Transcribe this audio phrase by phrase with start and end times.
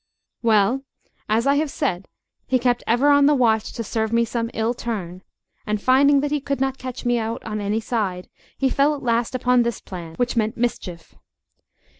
[0.41, 0.81] Well,
[1.29, 2.07] as I have said,
[2.47, 5.21] he kept ever on the watch to serve me some ill turn;
[5.67, 8.27] and finding that he could not catch me out on any side,
[8.57, 11.13] he fell at last upon this plan, which meant mischief.